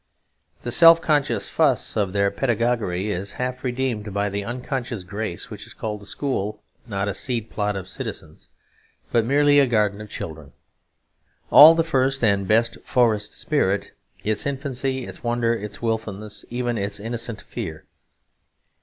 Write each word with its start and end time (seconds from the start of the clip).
The 0.63 0.71
self 0.71 0.99
conscious 0.99 1.47
fuss 1.47 1.95
of 1.95 2.11
their 2.11 2.31
pedagogy 2.31 3.11
is 3.11 3.33
half 3.33 3.63
redeemed 3.63 4.11
by 4.15 4.29
the 4.29 4.43
unconscious 4.43 5.03
grace 5.03 5.51
which 5.51 5.77
called 5.77 6.01
a 6.01 6.07
school 6.07 6.63
not 6.87 7.07
a 7.07 7.13
seed 7.13 7.51
plot 7.51 7.75
of 7.75 7.87
citizens, 7.87 8.49
but 9.11 9.25
merely 9.27 9.59
a 9.59 9.67
garden 9.67 10.01
of 10.01 10.09
children. 10.09 10.53
All 11.51 11.75
the 11.75 11.83
first 11.83 12.23
and 12.23 12.47
best 12.47 12.79
forest 12.83 13.33
spirit 13.33 13.91
is 14.23 14.47
infancy, 14.47 15.05
its 15.05 15.21
wonder, 15.23 15.53
its 15.53 15.83
wilfulness, 15.83 16.45
even 16.49 16.79
its 16.79 16.95
still 16.95 17.05
innocent 17.05 17.39
fear. 17.39 17.85